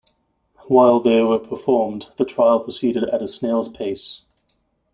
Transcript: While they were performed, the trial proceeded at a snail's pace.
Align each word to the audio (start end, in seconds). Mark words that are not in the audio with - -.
While 0.65 0.99
they 0.99 1.21
were 1.21 1.37
performed, 1.37 2.07
the 2.17 2.25
trial 2.25 2.59
proceeded 2.61 3.03
at 3.03 3.21
a 3.21 3.27
snail's 3.27 3.69
pace. 3.69 4.23